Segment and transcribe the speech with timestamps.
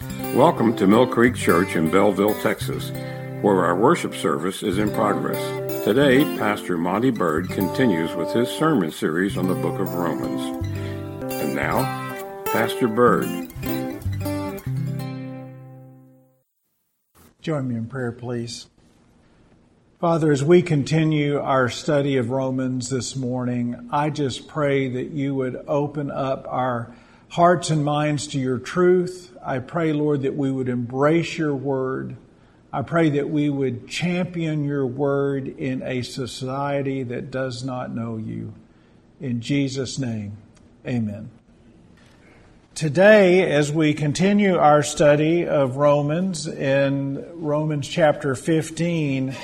[0.00, 2.90] Welcome to Mill Creek Church in Bellville, Texas,
[3.42, 5.38] where our worship service is in progress.
[5.84, 10.66] Today, Pastor Monty Bird continues with his sermon series on the book of Romans.
[11.32, 11.82] And now,
[12.46, 13.26] Pastor Bird.
[17.42, 18.68] Join me in prayer, please.
[20.00, 25.34] Father, as we continue our study of Romans this morning, I just pray that you
[25.34, 26.94] would open up our
[27.32, 29.34] hearts and minds to your truth.
[29.42, 32.14] I pray, Lord, that we would embrace your word.
[32.70, 38.18] I pray that we would champion your word in a society that does not know
[38.18, 38.52] you.
[39.18, 40.36] In Jesus' name,
[40.86, 41.30] amen.
[42.74, 49.34] Today, as we continue our study of Romans in Romans chapter 15,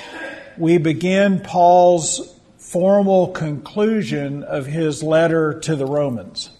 [0.59, 6.51] we begin Paul's formal conclusion of his letter to the Romans.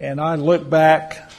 [0.00, 1.30] And I look back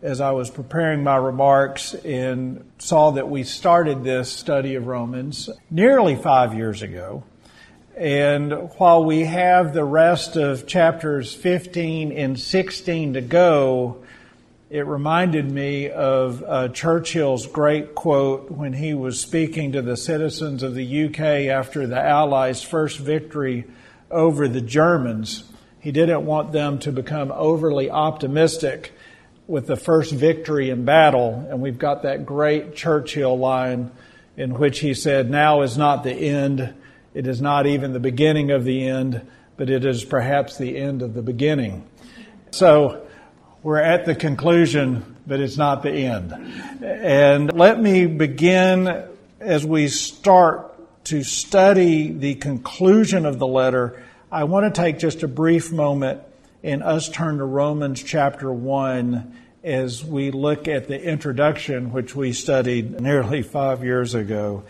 [0.00, 5.50] as I was preparing my remarks and saw that we started this study of Romans
[5.70, 7.24] nearly five years ago.
[7.96, 14.04] And while we have the rest of chapters 15 and 16 to go,
[14.70, 20.62] it reminded me of uh, Churchill's great quote when he was speaking to the citizens
[20.62, 23.64] of the UK after the Allies' first victory
[24.10, 25.44] over the Germans.
[25.86, 28.92] He didn't want them to become overly optimistic
[29.46, 31.46] with the first victory in battle.
[31.48, 33.92] And we've got that great Churchill line
[34.36, 36.74] in which he said, Now is not the end.
[37.14, 39.24] It is not even the beginning of the end,
[39.56, 41.86] but it is perhaps the end of the beginning.
[42.50, 43.06] So
[43.62, 46.32] we're at the conclusion, but it's not the end.
[46.82, 49.04] And let me begin
[49.38, 55.22] as we start to study the conclusion of the letter I want to take just
[55.22, 56.20] a brief moment
[56.64, 62.32] and us turn to Romans chapter 1 as we look at the introduction, which we
[62.32, 64.64] studied nearly five years ago.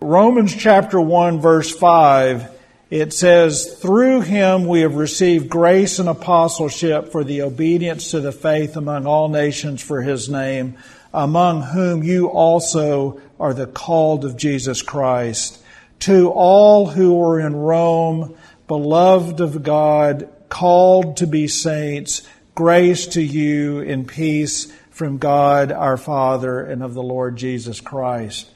[0.00, 2.50] Romans chapter 1, verse 5,
[2.90, 8.32] it says, Through him we have received grace and apostleship for the obedience to the
[8.32, 10.76] faith among all nations for his name,
[11.12, 15.60] among whom you also are the called of Jesus Christ.
[16.00, 22.22] To all who are in Rome, beloved of God, called to be saints,
[22.54, 28.48] grace to you in peace from God our Father and of the Lord Jesus Christ.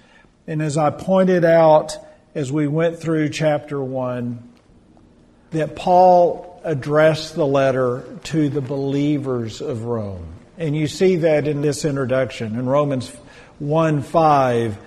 [0.46, 1.98] And as I pointed out
[2.34, 4.48] as we went through chapter 1,
[5.50, 10.34] that Paul addressed the letter to the believers of Rome.
[10.56, 12.58] And you see that in this introduction.
[12.58, 13.10] In Romans
[13.58, 14.78] 1 5,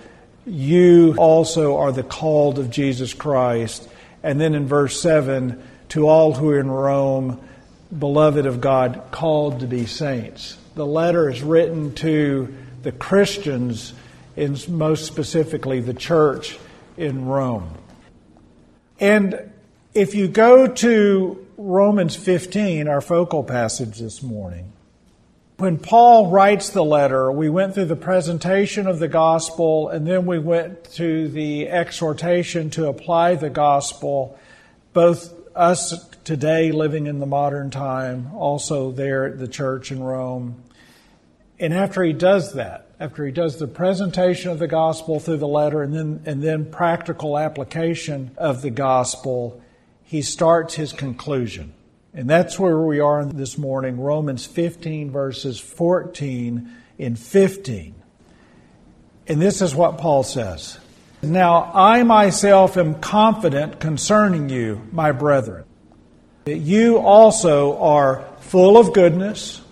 [0.46, 3.88] you also are the called of Jesus Christ
[4.22, 7.40] and then in verse 7, to all who are in Rome,
[7.96, 10.56] beloved of God, called to be saints.
[10.74, 13.92] The letter is written to the Christians,
[14.36, 16.58] and most specifically the church
[16.96, 17.76] in Rome.
[18.98, 19.52] And
[19.94, 24.72] if you go to Romans 15, our focal passage this morning,
[25.62, 30.26] when Paul writes the letter, we went through the presentation of the gospel and then
[30.26, 34.36] we went to the exhortation to apply the gospel,
[34.92, 40.60] both us today living in the modern time, also there at the church in Rome.
[41.60, 45.46] And after he does that, after he does the presentation of the gospel through the
[45.46, 49.62] letter and then, and then practical application of the gospel,
[50.02, 51.72] he starts his conclusion.
[52.14, 57.94] And that's where we are this morning, Romans 15, verses 14 and 15.
[59.28, 60.78] And this is what Paul says.
[61.22, 65.64] Now I myself am confident concerning you, my brethren,
[66.44, 69.62] that you also are full of goodness,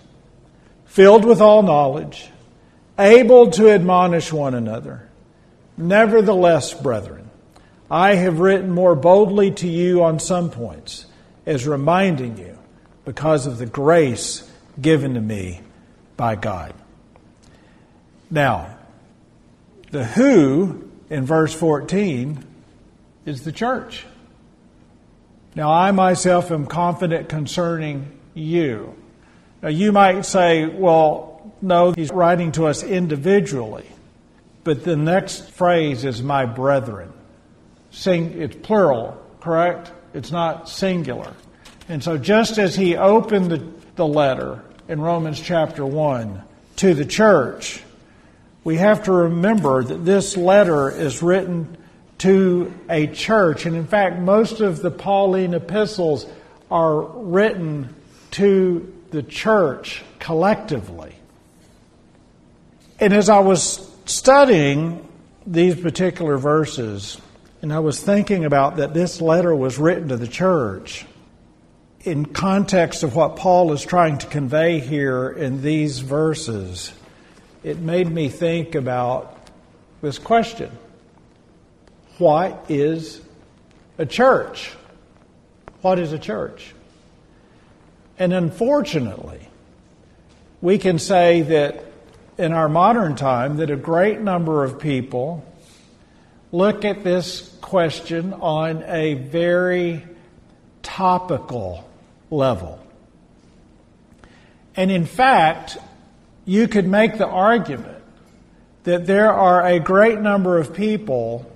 [0.85, 2.31] filled with all knowledge,
[2.97, 5.07] able to admonish one another.
[5.77, 7.29] Nevertheless, brethren,
[7.91, 11.05] I have written more boldly to you on some points
[11.45, 12.57] is reminding you
[13.05, 15.61] because of the grace given to me
[16.17, 16.73] by God.
[18.29, 18.77] Now,
[19.91, 22.45] the who in verse 14
[23.25, 24.05] is the church.
[25.53, 28.95] Now, I myself am confident concerning you.
[29.61, 33.85] Now, you might say, well, no, he's writing to us individually.
[34.63, 37.11] But the next phrase is my brethren.
[37.89, 39.91] Sing, it's plural, correct?
[40.13, 41.33] It's not singular.
[41.87, 46.41] And so, just as he opened the, the letter in Romans chapter 1
[46.77, 47.81] to the church,
[48.63, 51.77] we have to remember that this letter is written
[52.19, 53.65] to a church.
[53.65, 56.27] And in fact, most of the Pauline epistles
[56.69, 57.95] are written
[58.31, 61.15] to the church collectively.
[62.99, 65.07] And as I was studying
[65.45, 67.19] these particular verses,
[67.61, 71.05] and I was thinking about that this letter was written to the church
[72.03, 76.91] in context of what Paul is trying to convey here in these verses,
[77.63, 79.37] it made me think about
[80.01, 80.71] this question
[82.17, 83.21] What is
[83.97, 84.71] a church?
[85.81, 86.73] What is a church?
[88.17, 89.47] And unfortunately,
[90.61, 91.85] we can say that
[92.37, 95.45] in our modern time that a great number of people
[96.51, 100.03] look at this question on a very
[100.83, 101.89] topical
[102.29, 102.79] level.
[104.75, 105.77] And in fact,
[106.45, 108.03] you could make the argument
[108.83, 111.49] that there are a great number of people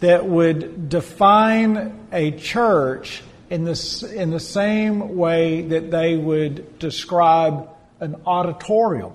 [0.00, 7.68] that would define a church in the, in the same way that they would describe
[8.00, 9.14] an auditorium.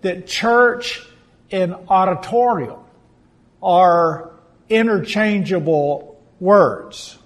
[0.00, 1.06] That church
[1.50, 2.80] and auditorium
[3.62, 4.30] are
[4.70, 7.18] interchangeable words.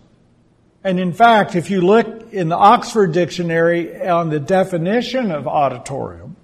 [0.83, 6.37] And in fact, if you look in the Oxford Dictionary on the definition of auditorium,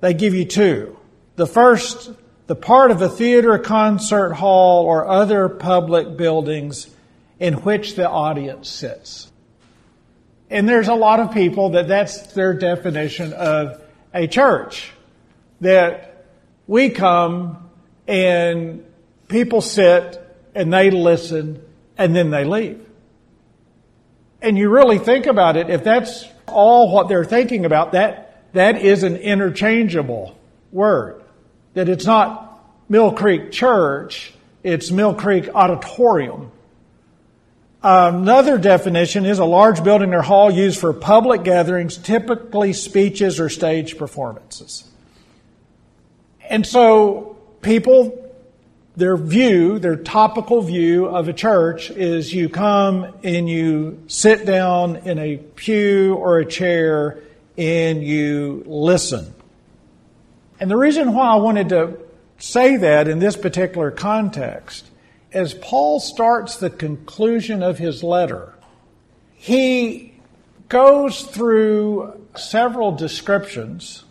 [0.00, 0.98] they give you two.
[1.36, 2.10] The first,
[2.46, 6.94] the part of a theater, concert hall, or other public buildings
[7.38, 9.30] in which the audience sits.
[10.50, 14.92] And there's a lot of people that that's their definition of a church.
[15.62, 16.26] That
[16.66, 17.70] we come
[18.06, 18.84] and
[19.32, 20.20] people sit
[20.54, 21.64] and they listen
[21.98, 22.86] and then they leave.
[24.40, 28.76] And you really think about it, if that's all what they're thinking about, that, that
[28.82, 30.36] is an interchangeable
[30.70, 31.22] word.
[31.74, 36.50] That it's not Mill Creek Church, it's Mill Creek Auditorium.
[37.82, 43.48] Another definition is a large building or hall used for public gatherings, typically speeches or
[43.48, 44.88] stage performances.
[46.48, 48.21] And so people
[48.96, 54.96] their view, their topical view of a church is you come and you sit down
[54.96, 57.20] in a pew or a chair
[57.56, 59.34] and you listen.
[60.60, 61.98] And the reason why I wanted to
[62.38, 64.86] say that in this particular context,
[65.32, 68.52] as Paul starts the conclusion of his letter,
[69.34, 70.12] he
[70.68, 74.04] goes through several descriptions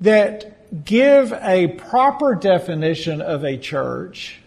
[0.00, 4.40] that give a proper definition of a church,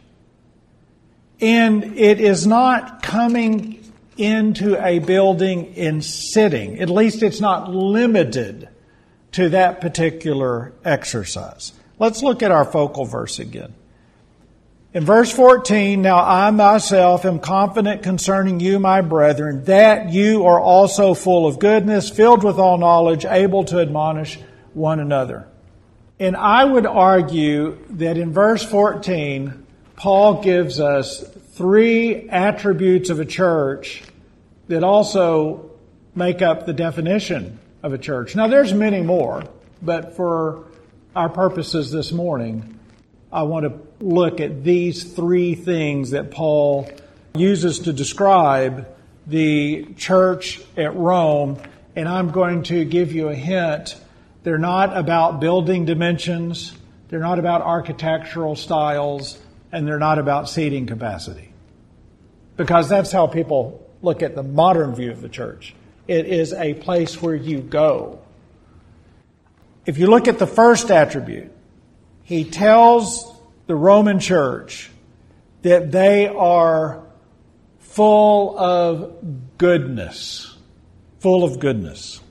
[1.40, 3.84] and it is not coming
[4.18, 6.80] into a building and sitting.
[6.80, 8.68] At least it's not limited
[9.34, 11.72] to that particular exercise.
[11.98, 13.74] Let's look at our focal verse again.
[14.92, 20.60] In verse 14, now I myself am confident concerning you, my brethren, that you are
[20.60, 24.40] also full of goodness, filled with all knowledge, able to admonish
[24.74, 25.48] one another.
[26.20, 31.24] And I would argue that in verse 14, Paul gives us
[31.54, 34.04] three attributes of a church
[34.68, 35.72] that also
[36.16, 38.36] make up the definition of a church.
[38.36, 39.44] Now, there's many more,
[39.82, 40.66] but for
[41.16, 42.78] our purposes this morning,
[43.32, 46.90] I want to look at these three things that Paul
[47.34, 48.88] uses to describe
[49.26, 51.62] the church at Rome,
[51.96, 53.96] and I'm going to give you a hint
[54.44, 56.74] they're not about building dimensions.
[57.10, 59.38] They're not about architectural styles.
[59.72, 61.54] And they're not about seating capacity.
[62.58, 65.76] Because that's how people look at the modern view of the church.
[66.08, 68.20] It is a place where you go.
[69.86, 71.52] If you look at the first attribute,
[72.24, 73.32] he tells
[73.68, 74.90] the Roman church
[75.62, 77.04] that they are
[77.80, 80.56] full of goodness.
[81.20, 82.22] Full of goodness.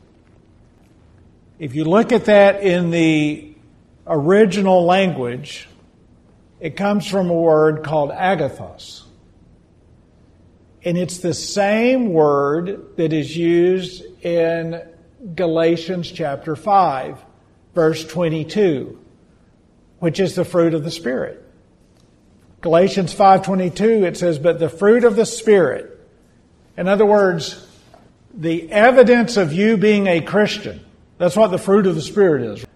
[1.58, 3.52] If you look at that in the
[4.06, 5.68] original language,
[6.60, 9.02] it comes from a word called agathos.
[10.84, 14.80] And it's the same word that is used in
[15.34, 17.24] Galatians chapter 5,
[17.74, 18.98] verse 22,
[19.98, 21.44] which is the fruit of the Spirit.
[22.60, 25.96] Galatians 5:22 it says but the fruit of the spirit
[26.76, 27.64] in other words
[28.34, 30.80] the evidence of you being a Christian
[31.18, 32.66] that's what the fruit of the Spirit is.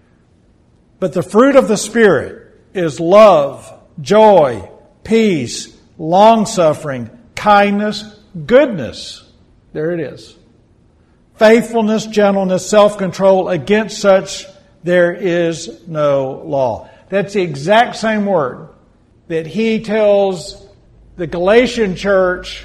[0.99, 4.69] But the fruit of the Spirit is love, joy,
[5.05, 8.03] peace, long suffering, kindness,
[8.47, 9.29] goodness.
[9.73, 10.37] There it is.
[11.37, 13.49] Faithfulness, gentleness, self control.
[13.49, 14.47] Against such
[14.83, 16.89] there is no law.
[17.09, 18.69] That's the exact same word
[19.29, 20.67] that he tells
[21.17, 22.65] the Galatian church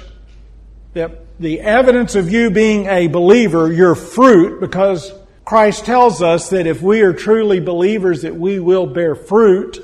[0.94, 5.12] that the evidence of you being a believer, your fruit, because
[5.48, 9.78] Christ tells us that if we are truly believers that we will bear fruit,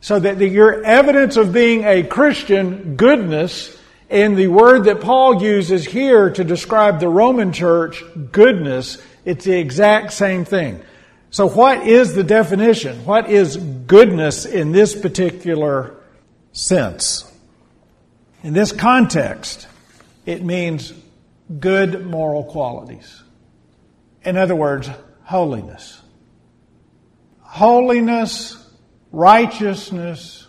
[0.00, 3.76] so that the, your evidence of being a Christian, goodness,
[4.08, 8.02] and the word that Paul uses here to describe the Roman church,
[8.32, 10.80] goodness, it's the exact same thing.
[11.30, 13.04] So what is the definition?
[13.04, 15.98] What is goodness in this particular
[16.52, 17.30] sense?
[18.42, 19.68] In this context,
[20.24, 20.94] it means
[21.60, 23.22] good moral qualities.
[24.24, 24.88] In other words,
[25.24, 26.00] holiness.
[27.40, 28.56] Holiness,
[29.10, 30.46] righteousness,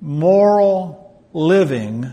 [0.00, 2.12] moral living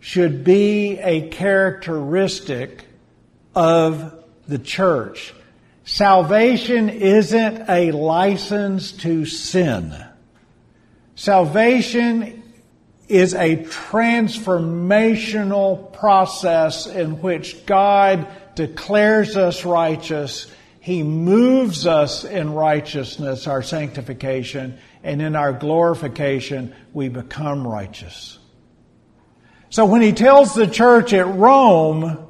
[0.00, 2.84] should be a characteristic
[3.54, 5.32] of the church.
[5.84, 9.94] Salvation isn't a license to sin.
[11.14, 12.42] Salvation
[13.08, 20.50] is a transformational process in which God declares us righteous.
[20.80, 28.38] He moves us in righteousness, our sanctification, and in our glorification, we become righteous.
[29.70, 32.28] So when he tells the church at Rome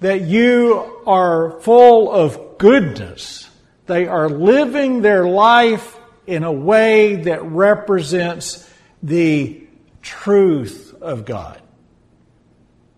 [0.00, 3.48] that you are full of goodness,
[3.86, 8.68] they are living their life in a way that represents
[9.02, 9.66] the
[10.02, 11.60] truth of God.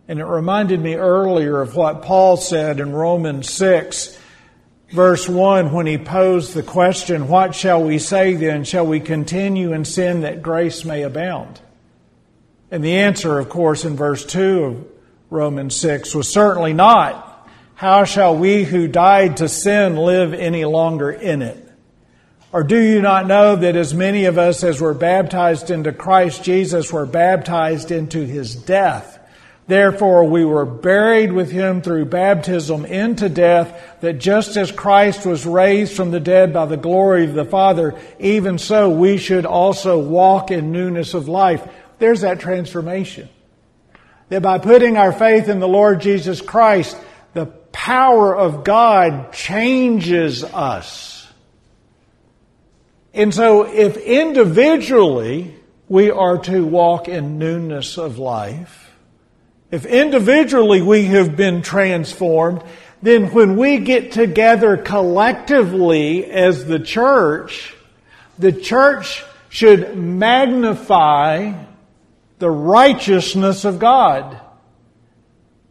[0.09, 4.19] And it reminded me earlier of what Paul said in Romans 6,
[4.91, 8.65] verse 1, when he posed the question, What shall we say then?
[8.65, 11.61] Shall we continue in sin that grace may abound?
[12.71, 14.87] And the answer, of course, in verse 2 of
[15.29, 17.27] Romans 6 was certainly not.
[17.75, 21.65] How shall we who died to sin live any longer in it?
[22.51, 26.43] Or do you not know that as many of us as were baptized into Christ
[26.43, 29.18] Jesus were baptized into his death?
[29.69, 35.45] Therefore we were buried with him through baptism into death, that just as Christ was
[35.45, 39.99] raised from the dead by the glory of the Father, even so we should also
[39.99, 41.63] walk in newness of life.
[41.99, 43.29] There's that transformation.
[44.31, 46.97] That by putting our faith in the Lord Jesus Christ,
[47.35, 51.31] the power of God changes us.
[53.13, 55.55] And so if individually
[55.91, 58.88] we are to walk in newness of life,
[59.71, 62.63] if individually we have been transformed,
[63.03, 67.75] then when we get together collectively as the church,
[68.39, 71.53] the church should magnify
[72.39, 74.41] the righteousness of God.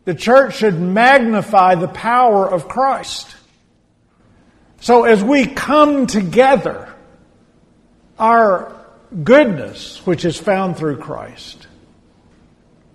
[0.06, 3.36] The church should magnify the power of Christ.
[4.80, 6.94] So as we come together,
[8.20, 8.74] our
[9.24, 11.67] goodness, which is found through Christ,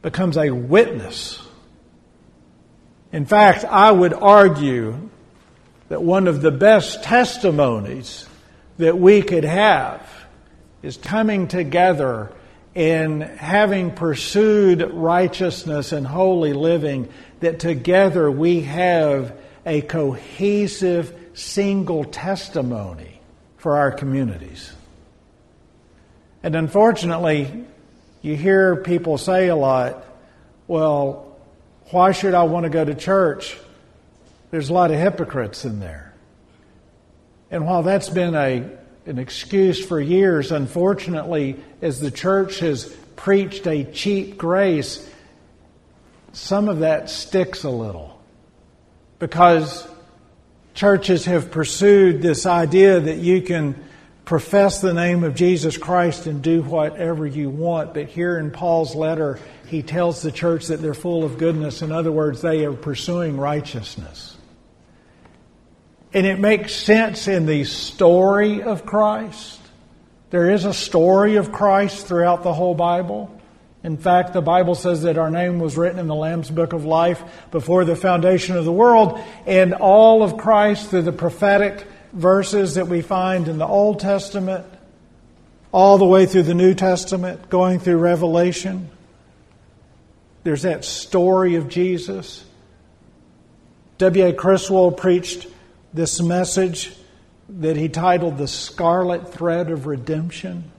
[0.02, 1.40] becomes a witness.
[3.12, 5.11] In fact, I would argue
[5.88, 8.26] that one of the best testimonies
[8.78, 10.09] that we could have
[10.82, 12.32] is coming together
[12.75, 17.09] in having pursued righteousness and holy living,
[17.40, 23.21] that together we have a cohesive single testimony
[23.59, 24.73] for our communities.
[26.42, 27.66] And unfortunately,
[28.23, 30.07] you hear people say a lot,
[30.69, 31.37] well,
[31.91, 33.57] why should I want to go to church?
[34.50, 36.14] There's a lot of hypocrites in there.
[37.50, 38.71] And while that's been a,
[39.07, 42.87] an excuse for years, unfortunately, as the church has
[43.17, 45.09] preached a cheap grace,
[46.33, 48.21] some of that sticks a little.
[49.19, 49.87] Because
[50.75, 53.75] churches have pursued this idea that you can
[54.25, 57.95] profess the name of Jesus Christ and do whatever you want.
[57.95, 61.83] But here in Paul's letter, he tells the church that they're full of goodness.
[61.83, 64.37] In other words, they are pursuing righteousness.
[66.14, 69.61] And it makes sense in the story of Christ.
[70.31, 73.38] There is a story of Christ throughout the whole Bible.
[73.83, 76.85] In fact, the Bible says that our name was written in the Lamb's Book of
[76.85, 82.75] Life before the foundation of the world, and all of Christ through the prophetic verses
[82.75, 84.66] that we find in the Old Testament,
[85.73, 88.90] all the way through the New Testament, going through Revelation.
[90.45, 92.45] There's that story of Jesus.
[93.99, 94.33] W.A.
[94.33, 95.47] Criswell preached
[95.95, 96.92] this message
[97.49, 100.71] that he titled The Scarlet Thread of Redemption,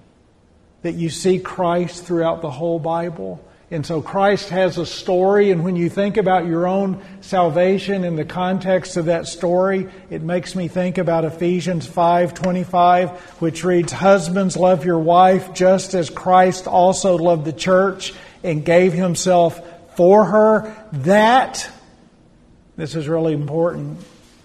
[0.81, 3.43] that you see Christ throughout the whole Bible.
[3.73, 8.15] And so Christ has a story, and when you think about your own salvation in
[8.15, 14.55] the context of that story, it makes me think about Ephesians 5:25, which reads, "Husbands,
[14.55, 18.13] love your wife just as Christ also loved the church
[18.43, 19.59] and gave himself
[19.95, 21.67] for her." That
[22.77, 23.97] this is really important.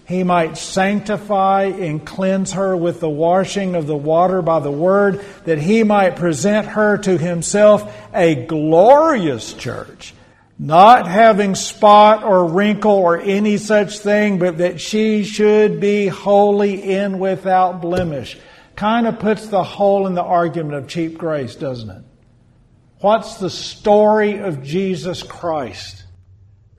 [0.09, 5.23] He might sanctify and cleanse her with the washing of the water by the word,
[5.45, 10.15] that he might present her to himself a glorious church,
[10.57, 16.81] not having spot or wrinkle or any such thing, but that she should be holy
[16.95, 18.35] and without blemish.
[18.75, 22.03] Kind of puts the hole in the argument of cheap grace, doesn't it?
[23.01, 26.03] What's the story of Jesus Christ?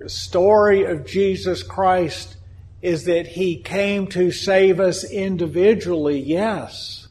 [0.01, 2.39] The story of Jesus Christ
[2.83, 7.09] is that He came to save us individually, yes,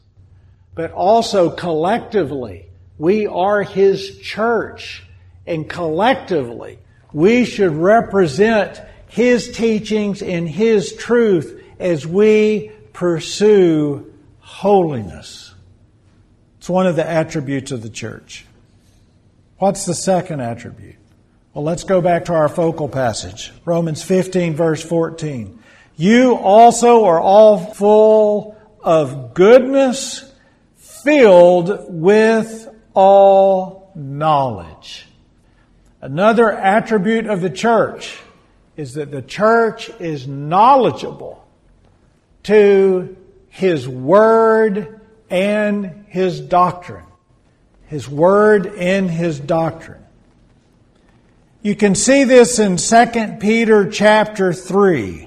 [0.74, 2.66] but also collectively.
[2.98, 5.04] We are His church,
[5.46, 6.78] and collectively,
[7.12, 15.54] we should represent His teachings and His truth as we pursue holiness.
[16.58, 18.44] It's one of the attributes of the church.
[19.58, 20.96] What's the second attribute?
[21.54, 23.52] Well, let's go back to our focal passage.
[23.64, 25.59] Romans 15 verse 14.
[26.00, 30.24] You also are all full of goodness,
[30.78, 35.06] filled with all knowledge.
[36.00, 38.18] Another attribute of the church
[38.78, 41.46] is that the church is knowledgeable
[42.44, 43.14] to
[43.50, 47.04] His Word and His doctrine.
[47.88, 50.02] His Word and His doctrine.
[51.60, 55.26] You can see this in 2 Peter chapter 3.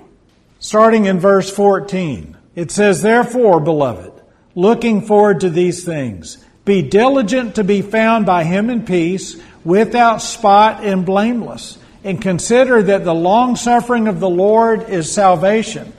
[0.63, 4.13] Starting in verse 14, it says, Therefore, beloved,
[4.55, 10.21] looking forward to these things, be diligent to be found by him in peace, without
[10.21, 15.91] spot and blameless, and consider that the long suffering of the Lord is salvation.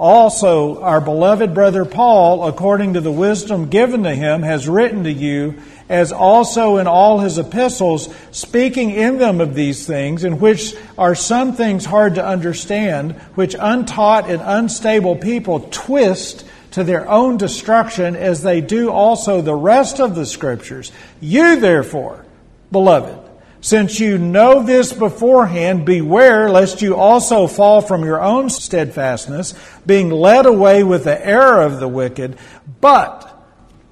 [0.00, 5.12] Also, our beloved brother Paul, according to the wisdom given to him, has written to
[5.12, 10.74] you as also in all his epistles, speaking in them of these things, in which
[10.96, 17.36] are some things hard to understand, which untaught and unstable people twist to their own
[17.36, 20.92] destruction, as they do also the rest of the Scriptures.
[21.20, 22.24] You, therefore,
[22.72, 23.18] beloved,
[23.60, 30.10] since you know this beforehand, beware lest you also fall from your own steadfastness, being
[30.10, 32.38] led away with the error of the wicked,
[32.80, 33.26] but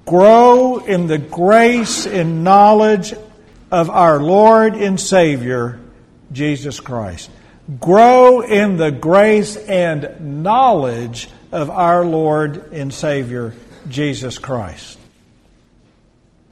[0.05, 3.13] grow in the grace and knowledge
[3.71, 5.79] of our Lord and Savior,
[6.31, 7.29] Jesus Christ.
[7.79, 13.53] Grow in the grace and knowledge of our Lord and Savior,
[13.87, 14.97] Jesus Christ.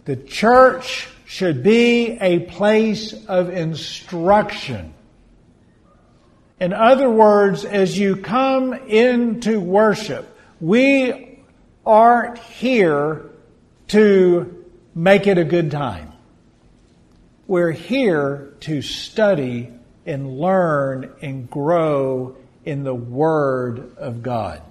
[0.05, 4.93] The church should be a place of instruction.
[6.57, 10.25] In other words, as you come into worship,
[10.61, 11.41] we
[11.85, 13.29] aren't here
[13.89, 16.13] to make it a good time.
[17.45, 19.69] We're here to study
[20.05, 24.61] and learn and grow in the Word of God.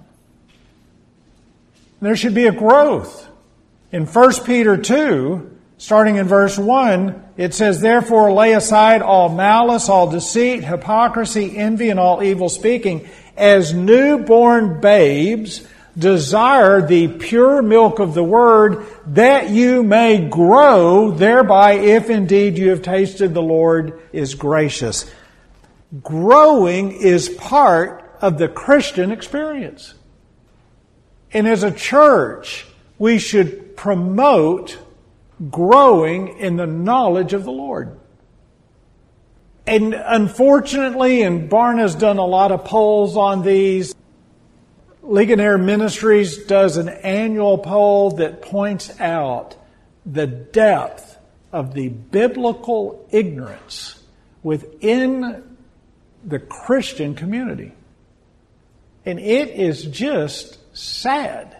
[2.01, 3.27] There should be a growth.
[3.91, 9.89] In 1 Peter 2, starting in verse 1, it says, Therefore lay aside all malice,
[9.89, 15.65] all deceit, hypocrisy, envy, and all evil speaking, as newborn babes,
[15.97, 22.69] desire the pure milk of the word that you may grow thereby if indeed you
[22.69, 25.09] have tasted the Lord is gracious.
[26.03, 29.93] Growing is part of the Christian experience.
[31.33, 32.65] And as a church,
[32.99, 34.77] we should promote
[35.49, 37.99] growing in the knowledge of the Lord.
[39.65, 43.93] And unfortunately, and Barna's done a lot of polls on these,
[45.03, 49.55] Ligonier Ministries does an annual poll that points out
[50.05, 51.17] the depth
[51.51, 54.01] of the biblical ignorance
[54.43, 55.57] within
[56.23, 57.73] the Christian community.
[59.05, 61.56] And it is just sad.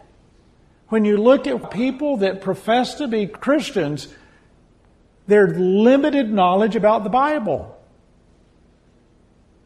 [0.90, 4.08] When you look at people that profess to be Christians,
[5.28, 7.78] their limited knowledge about the Bible.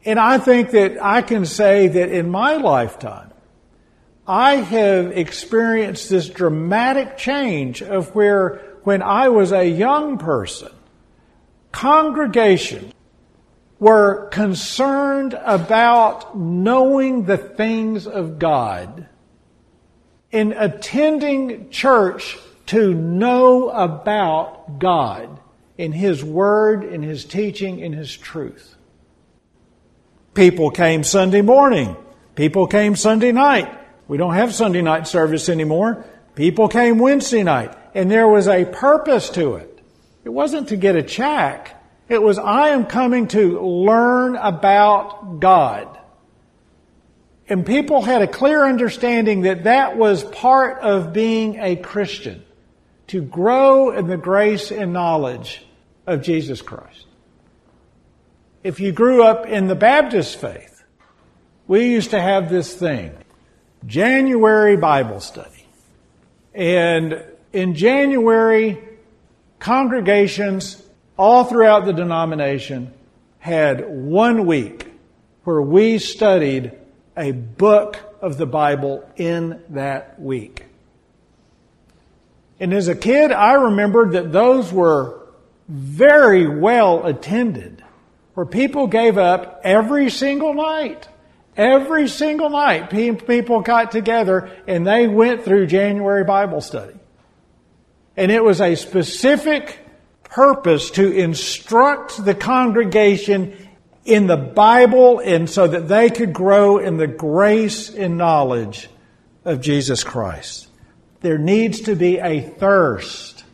[0.04, 3.30] And I think that I can say that in my lifetime,
[4.26, 10.72] I have experienced this dramatic change of where when I was a young person,
[11.70, 12.92] congregations
[13.78, 19.08] were concerned about knowing the things of God
[20.32, 25.38] and attending church to know about God
[25.76, 28.76] in His Word, in His teaching, in His truth.
[30.34, 31.96] People came Sunday morning.
[32.34, 33.70] People came Sunday night.
[34.08, 36.04] We don't have Sunday night service anymore.
[36.34, 39.80] People came Wednesday night, and there was a purpose to it.
[40.24, 41.78] It wasn't to get a check.
[42.08, 45.98] It was, I am coming to learn about God.
[47.52, 52.42] And people had a clear understanding that that was part of being a Christian,
[53.08, 55.62] to grow in the grace and knowledge
[56.06, 57.04] of Jesus Christ.
[58.64, 60.82] If you grew up in the Baptist faith,
[61.66, 63.12] we used to have this thing,
[63.84, 65.66] January Bible study.
[66.54, 68.82] And in January,
[69.58, 70.82] congregations
[71.18, 72.94] all throughout the denomination
[73.40, 74.90] had one week
[75.44, 76.78] where we studied
[77.16, 80.66] a book of the Bible in that week.
[82.60, 85.20] And as a kid, I remembered that those were
[85.68, 87.82] very well attended,
[88.34, 91.08] where people gave up every single night.
[91.56, 96.94] Every single night, people got together and they went through January Bible study.
[98.16, 99.78] And it was a specific
[100.24, 103.61] purpose to instruct the congregation
[104.04, 108.88] in the Bible and so that they could grow in the grace and knowledge
[109.44, 110.68] of Jesus Christ.
[111.20, 113.44] There needs to be a thirst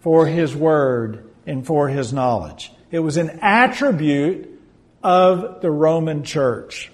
[0.00, 2.72] for His Word and for His knowledge.
[2.90, 4.60] It was an attribute
[5.02, 6.90] of the Roman church.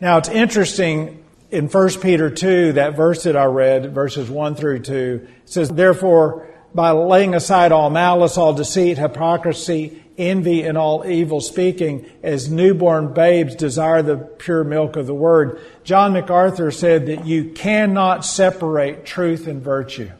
[0.00, 4.80] Now it's interesting in 1 Peter 2, that verse that I read, verses 1 through
[4.80, 11.40] 2, says, Therefore, by laying aside all malice, all deceit, hypocrisy, envy, and all evil
[11.40, 15.60] speaking, as newborn babes desire the pure milk of the word.
[15.82, 20.10] John MacArthur said that you cannot separate truth and virtue.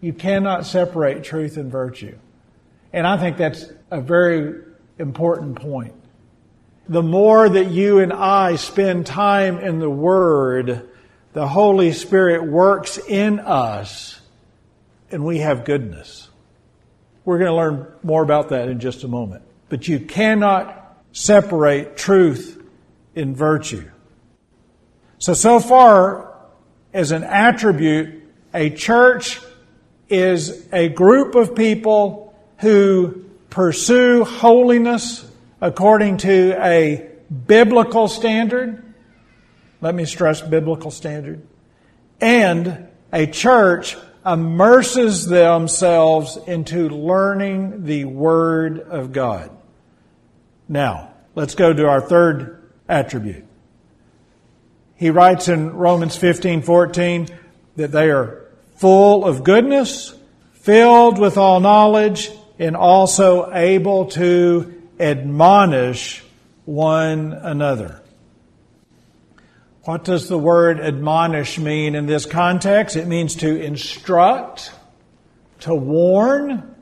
[0.00, 2.18] You cannot separate truth and virtue.
[2.92, 4.62] And I think that's a very
[4.98, 5.94] important point.
[6.88, 10.88] The more that you and I spend time in the Word,
[11.32, 14.20] the Holy Spirit works in us
[15.14, 16.28] and we have goodness.
[17.24, 19.42] We're going to learn more about that in just a moment.
[19.68, 22.62] But you cannot separate truth
[23.14, 23.90] in virtue.
[25.18, 26.34] So, so far,
[26.92, 29.40] as an attribute, a church
[30.08, 35.24] is a group of people who pursue holiness
[35.60, 37.10] according to a
[37.46, 38.94] biblical standard.
[39.80, 41.42] Let me stress biblical standard.
[42.20, 49.50] And a church immerses themselves into learning the Word of God.
[50.68, 53.44] Now, let's go to our third attribute.
[54.96, 57.28] He writes in Romans 15, 14
[57.76, 60.14] that they are full of goodness,
[60.52, 66.22] filled with all knowledge, and also able to admonish
[66.64, 68.00] one another.
[69.84, 72.96] What does the word admonish mean in this context?
[72.96, 74.72] It means to instruct,
[75.60, 76.74] to warn,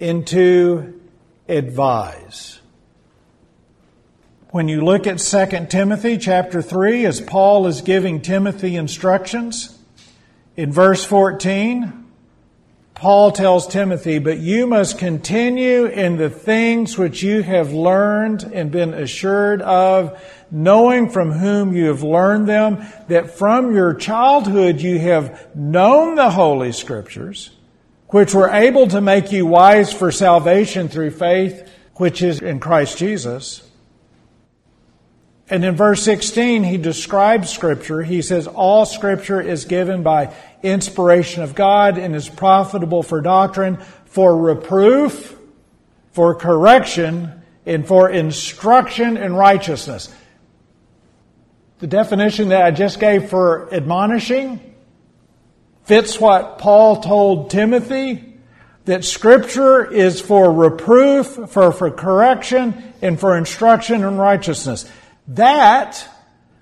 [0.00, 1.00] and to
[1.48, 2.58] advise.
[4.50, 9.78] When you look at 2 Timothy chapter 3, as Paul is giving Timothy instructions,
[10.56, 11.99] in verse 14,
[13.00, 18.70] Paul tells Timothy, but you must continue in the things which you have learned and
[18.70, 24.98] been assured of, knowing from whom you have learned them, that from your childhood you
[24.98, 27.52] have known the Holy Scriptures,
[28.08, 32.98] which were able to make you wise for salvation through faith, which is in Christ
[32.98, 33.66] Jesus.
[35.50, 38.02] And in verse 16, he describes Scripture.
[38.02, 40.32] He says, All Scripture is given by
[40.62, 45.36] inspiration of God and is profitable for doctrine, for reproof,
[46.12, 50.14] for correction, and for instruction in righteousness.
[51.80, 54.60] The definition that I just gave for admonishing
[55.82, 58.34] fits what Paul told Timothy
[58.84, 64.88] that Scripture is for reproof, for, for correction, and for instruction in righteousness
[65.28, 66.08] that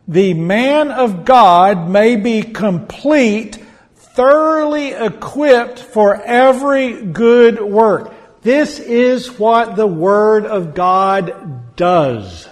[0.07, 3.59] the man of God may be complete,
[3.95, 8.15] thoroughly equipped for every good work.
[8.43, 12.49] This is what the Word of God does.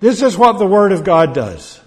[0.00, 1.80] This is what the Word of God does.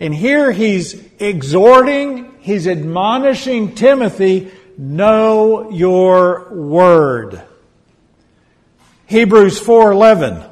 [0.00, 7.42] And here he's exhorting, he's admonishing Timothy, know your Word.
[9.06, 10.49] Hebrews 4:11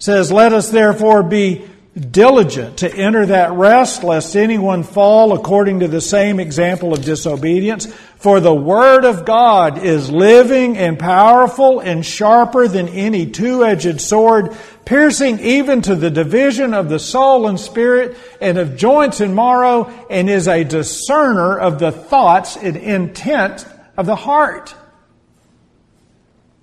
[0.00, 1.64] says, Let us therefore be
[1.98, 7.86] diligent to enter that rest, lest anyone fall according to the same example of disobedience.
[8.16, 14.56] For the Word of God is living and powerful and sharper than any two-edged sword,
[14.84, 19.84] piercing even to the division of the soul and spirit and of joints and marrow,
[20.08, 24.74] and is a discerner of the thoughts and intent of the heart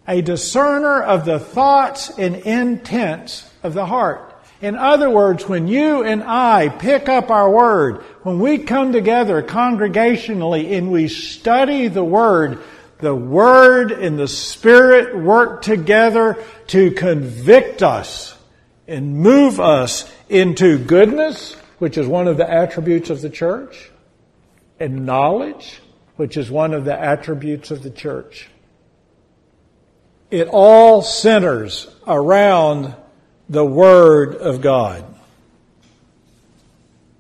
[0.08, 4.24] a discerner of the thoughts and intents of the heart.
[4.62, 9.44] In other words, when you and I pick up our Word, when we come together
[9.44, 12.60] congregationally and we study the Word,
[13.00, 18.36] the Word and the Spirit work together to convict us
[18.88, 23.92] and move us into goodness, which is one of the attributes of the church,
[24.80, 25.82] and knowledge,
[26.16, 28.50] which is one of the attributes of the church.
[30.30, 32.94] It all centers around
[33.50, 35.06] the Word of God.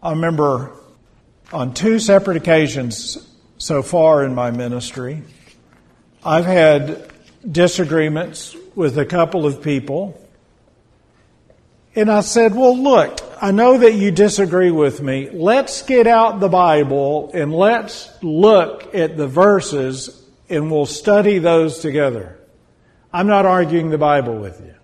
[0.04, 0.72] I remember
[1.52, 3.26] on two separate occasions
[3.58, 5.24] so far in my ministry,
[6.24, 7.12] I've had
[7.50, 10.22] disagreements with a couple of people.
[11.96, 15.30] And I said, well, look, I know that you disagree with me.
[15.32, 21.80] Let's get out the Bible and let's look at the verses and we'll study those
[21.80, 22.37] together.
[23.18, 24.76] I'm not arguing the Bible with you.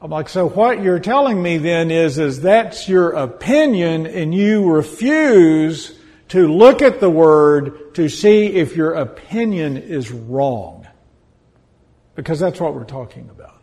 [0.00, 4.70] I'm like, so what you're telling me then is, is that's your opinion and you
[4.70, 5.98] refuse
[6.28, 10.88] to look at the Word to see if your opinion is wrong.
[12.14, 13.60] Because that's what we're talking about.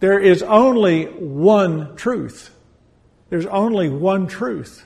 [0.00, 2.52] There is only one truth.
[3.30, 4.84] There's only one truth.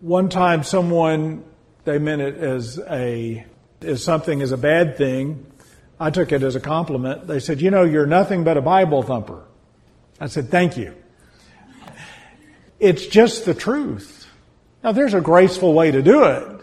[0.00, 1.44] One time someone,
[1.84, 3.44] they meant it as a,
[3.86, 5.46] as something as a bad thing,
[5.98, 7.26] I took it as a compliment.
[7.26, 9.44] They said, You know, you're nothing but a Bible thumper.
[10.20, 10.94] I said, Thank you.
[12.78, 14.28] It's just the truth.
[14.84, 16.60] Now, there's a graceful way to do it,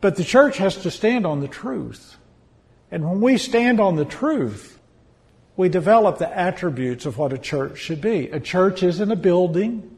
[0.00, 2.16] but the church has to stand on the truth.
[2.90, 4.78] And when we stand on the truth,
[5.56, 8.28] we develop the attributes of what a church should be.
[8.28, 9.96] A church isn't a building.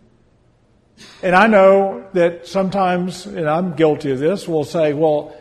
[1.23, 5.35] And I know that sometimes, and I'm guilty of this, we'll say, well,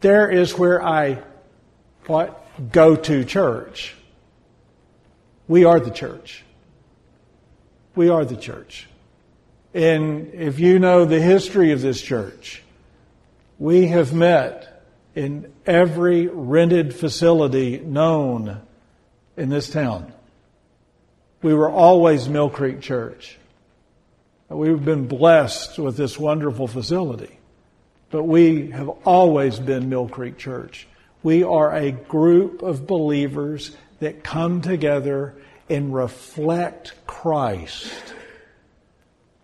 [0.00, 1.22] there is where I
[2.06, 2.42] what?
[2.72, 3.94] Go to church.
[5.48, 6.44] We are the church.
[7.94, 8.88] We are the church.
[9.74, 12.62] And if you know the history of this church,
[13.58, 18.60] we have met in every rented facility known
[19.36, 20.12] in this town.
[21.42, 23.38] We were always Mill Creek Church.
[24.48, 27.38] We've been blessed with this wonderful facility,
[28.10, 30.86] but we have always been Mill Creek Church.
[31.22, 35.34] We are a group of believers that come together
[35.68, 38.14] and reflect Christ.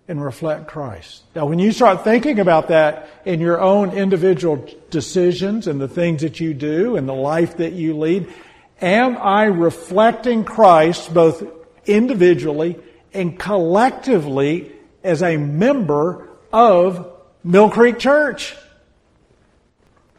[0.08, 1.22] And reflect Christ.
[1.34, 6.22] Now, when you start thinking about that in your own individual decisions and the things
[6.22, 8.32] that you do and the life that you lead,
[8.80, 11.42] am I reflecting Christ both
[11.86, 12.78] individually
[13.14, 14.72] and collectively
[15.02, 17.11] as a member of
[17.44, 18.56] Mill Creek Church?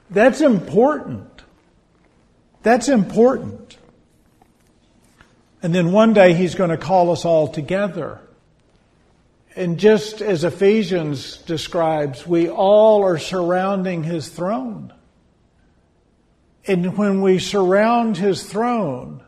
[0.09, 1.41] That's important.
[2.61, 3.77] That's important.
[5.61, 8.19] And then one day he's going to call us all together.
[9.55, 14.93] And just as Ephesians describes, we all are surrounding his throne.
[16.65, 19.23] And when we surround his throne,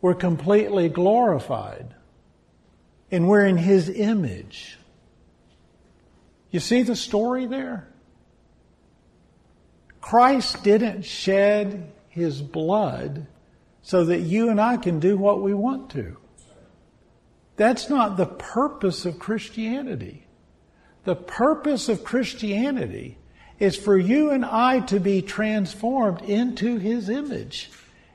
[0.00, 1.94] we're completely glorified.
[3.10, 4.76] And we're in his image.
[6.56, 7.86] You see the story there?
[10.00, 13.26] Christ didn't shed his blood
[13.82, 16.16] so that you and I can do what we want to.
[17.56, 20.26] That's not the purpose of Christianity.
[21.04, 23.18] The purpose of Christianity
[23.58, 27.70] is for you and I to be transformed into his image.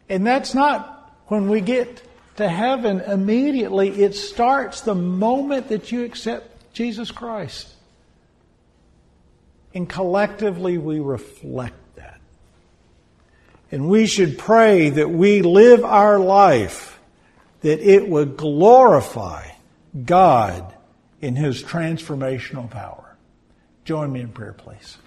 [0.09, 2.01] And that's not when we get
[2.37, 4.01] to heaven immediately.
[4.01, 7.75] It starts the moment that you accept Jesus Christ.
[9.73, 12.19] And collectively we reflect that.
[13.71, 16.99] and we should pray that we live our life
[17.61, 19.47] that it would glorify
[20.05, 20.73] God
[21.21, 23.15] in His transformational power.
[23.85, 24.97] Join me in prayer, please.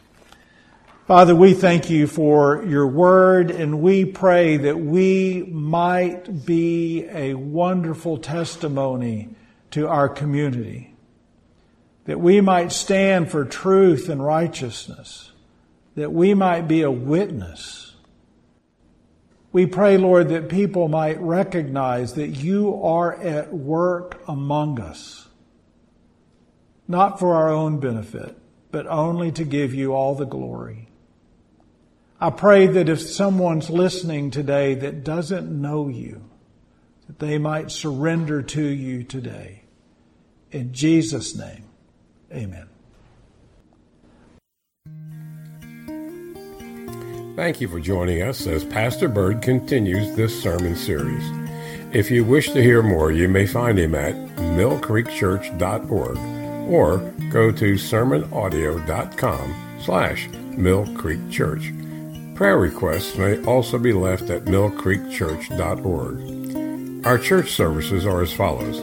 [1.07, 7.35] Father, we thank you for your word and we pray that we might be a
[7.35, 9.29] wonderful testimony
[9.73, 10.94] to our community.
[12.05, 15.33] That we might stand for truth and righteousness.
[15.95, 17.85] That we might be a witness
[19.55, 25.29] we pray, Lord, that people might recognize that you are at work among us,
[26.89, 28.37] not for our own benefit,
[28.73, 30.89] but only to give you all the glory.
[32.21, 36.29] I pray that if someone's listening today that doesn't know you,
[37.07, 39.63] that they might surrender to you today.
[40.51, 41.64] In Jesus' name,
[42.35, 42.69] amen.
[47.37, 51.25] Thank you for joining us as Pastor Bird continues this sermon series.
[51.93, 56.17] If you wish to hear more, you may find him at millcreekchurch.org
[56.71, 56.99] or
[57.31, 62.37] go to sermonaudio.com slash millcreekchurch.
[62.37, 67.07] Prayer requests may also be left at millcreekchurch.org.
[67.07, 68.79] Our church services are as follows.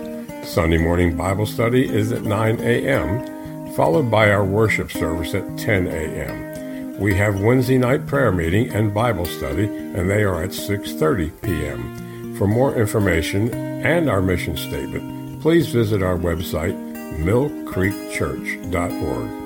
[0.47, 3.40] Sunday morning Bible study is at 9 a.m.,
[3.75, 6.99] followed by our worship service at 10 a.m.
[6.99, 12.36] We have Wednesday night prayer meeting and Bible study, and they are at 6.30 p.m.
[12.36, 16.75] For more information and our mission statement, please visit our website,
[17.23, 19.40] millcreekchurch.org.